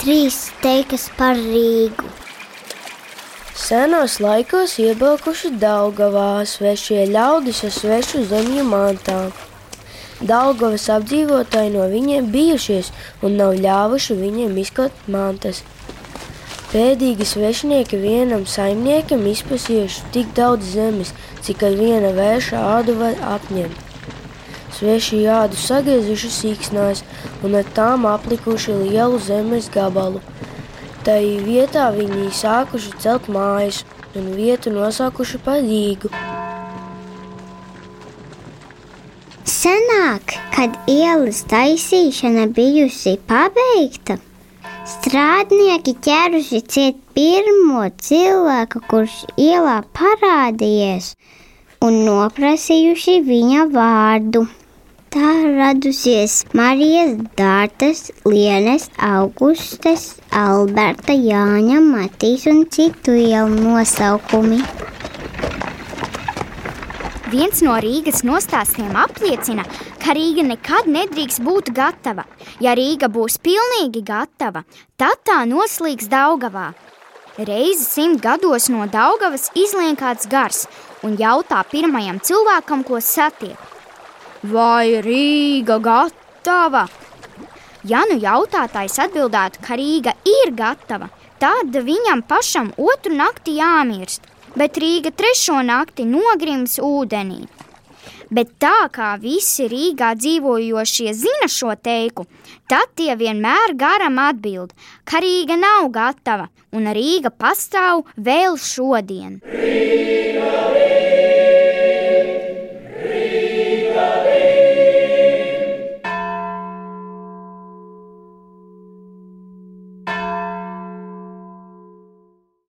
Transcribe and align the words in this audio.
trīs 0.00 0.36
teikas 0.64 1.10
par 1.18 1.36
Rīgu. 1.36 2.08
Senos 3.60 4.14
laikos 4.24 4.78
iebraukuši 4.80 5.50
Daugavā 5.60 6.40
svešie 6.48 7.02
ļaudis 7.10 7.60
ar 7.68 7.74
svešu 7.74 8.22
zemju 8.30 8.64
mantām. 8.64 9.34
Daugavas 10.30 10.86
apdzīvotāji 10.94 11.74
no 11.74 11.84
viņiem 11.92 12.30
bijušies 12.32 12.88
un 13.20 13.36
nav 13.42 13.52
ļāvuši 13.60 14.16
viņiem 14.22 14.56
izkot 14.64 15.04
mantas. 15.16 15.60
Pēdīgi 16.72 17.28
svešinieki 17.28 18.00
vienam 18.00 18.48
saimniekam 18.48 19.28
izprasījuši 19.28 20.10
tik 20.16 20.32
daudz 20.40 20.72
zemes, 20.78 21.12
cik 21.44 21.68
ar 21.68 21.76
viena 21.76 22.16
vērša 22.16 22.66
ādu 22.78 22.96
var 23.04 23.20
apņemt. 23.36 23.89
Sveši 24.80 25.18
jādu 25.26 25.58
sagriezuši 25.60 26.28
sīksnās 26.32 27.02
un 27.44 27.56
ar 27.58 27.66
tām 27.76 28.06
aplikuši 28.08 28.72
lielu 28.78 29.18
zemes 29.20 29.66
gabalu. 29.74 30.22
Tai 31.04 31.20
vietā 31.44 31.90
viņi 31.92 32.30
sākuši 32.32 32.92
celt 33.02 33.26
mājas 33.28 33.82
un 34.16 34.30
vietu 34.38 34.72
nosaukuši 34.72 35.40
par 35.44 35.58
Rīgu. 35.66 36.08
Senāk, 39.52 40.32
kad 40.54 40.78
ielas 40.88 41.42
taisīšana 41.50 42.46
bijusi 42.56 43.18
pabeigta, 43.28 44.16
strādnieki 44.88 45.94
ķēruši 46.06 46.62
ciet 46.72 47.02
pirmo 47.12 47.84
cilvēku, 48.00 48.80
kurš 48.88 49.18
ielā 49.36 49.76
parādījies, 50.00 51.12
un 51.84 52.00
noprasījuši 52.08 53.18
viņa 53.28 53.68
vārdu. 53.76 54.46
Tā 55.10 55.30
radusies 55.42 56.44
Marijas, 56.54 57.16
Dārtas, 57.34 58.12
Lienes, 58.22 58.84
Augustes, 59.02 60.04
Alberta, 60.30 61.16
Jāņa, 61.18 61.80
Matīs 61.82 62.44
un 62.46 62.60
citu 62.70 63.16
ielu 63.18 63.56
nosaukumi. 63.58 64.60
Viens 67.32 67.62
no 67.66 67.74
Rīgas 67.82 68.22
nostāstiem 68.22 68.94
apliecina, 69.02 69.64
ka 69.98 70.14
Rīga 70.14 70.44
nekad 70.46 70.86
nedrīkst 70.86 71.42
būt 71.42 71.72
gatava. 71.74 72.28
Ja 72.62 72.76
Rīga 72.78 73.10
būs 73.10 73.40
pilnīgi 73.42 74.04
gatava, 74.06 74.62
tad 74.94 75.26
tā 75.26 75.40
noslīgs 75.50 76.06
Daugavā. 76.12 76.68
Reizi 77.50 77.82
simt 77.82 78.22
gados 78.22 78.70
no 78.70 78.86
Daugavas 78.86 79.50
izlien 79.58 79.98
kāds 79.98 80.30
gars 80.30 80.68
un 81.02 81.18
jautā 81.18 81.64
pirmajam 81.66 82.22
cilvēkam, 82.22 82.86
ko 82.86 83.02
satiek. 83.02 83.69
Vai 84.40 85.02
Rīga 85.04 85.76
gatava? 85.84 86.86
Ja 87.84 88.06
nu 88.08 88.16
jautātājs 88.16 88.96
atbildētu, 89.04 89.60
ka 89.60 89.76
Rīga 89.76 90.14
ir 90.24 90.54
gatava, 90.56 91.10
tad 91.36 91.76
viņam 91.76 92.22
pašam 92.24 92.70
otru 92.80 93.12
nakti 93.18 93.58
jāmirst, 93.58 94.24
bet 94.56 94.80
Rīga 94.80 95.12
trešo 95.12 95.60
nakti 95.60 96.08
nogrims 96.08 96.78
ūdenī. 96.80 97.42
Bet 98.32 98.56
tā 98.62 98.88
kā 98.88 99.12
visi 99.20 99.68
Rīgā 99.68 100.14
dzīvojošie 100.16 101.12
zina 101.12 101.50
šo 101.50 101.76
teiku, 101.76 102.24
tad 102.64 102.96
tie 102.96 103.12
vienmēr 103.20 103.76
garam 103.76 104.16
atbild, 104.24 104.72
ka 105.04 105.20
Rīga 105.20 105.60
nav 105.60 105.92
gatava 105.92 106.48
un 106.72 106.88
Rīga 106.88 107.28
pastāv 107.28 108.06
vēl 108.16 108.56
šodien. 108.56 109.42
Rīga! 109.44 110.79